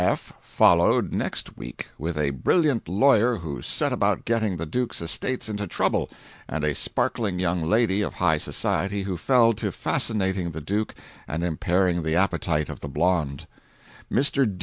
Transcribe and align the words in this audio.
F. 0.03 0.33
followed 0.41 1.13
next 1.13 1.55
week, 1.59 1.89
with 1.99 2.17
a 2.17 2.31
brilliant 2.31 2.89
lawyer 2.89 3.35
who 3.37 3.61
set 3.61 3.93
about 3.93 4.25
getting 4.25 4.57
the 4.57 4.65
Duke's 4.65 4.99
estates 4.99 5.47
into 5.47 5.67
trouble, 5.67 6.09
and 6.49 6.63
a 6.63 6.73
sparkling 6.73 7.37
young 7.39 7.61
lady 7.61 8.01
of 8.01 8.15
high 8.15 8.37
society 8.39 9.03
who 9.03 9.15
fell 9.15 9.53
to 9.53 9.71
fascinating 9.71 10.49
the 10.53 10.59
Duke 10.61 10.95
and 11.27 11.43
impairing 11.43 12.01
the 12.01 12.15
appetite 12.15 12.67
of 12.67 12.79
the 12.79 12.89
blonde. 12.89 13.45
Mr. 14.11 14.57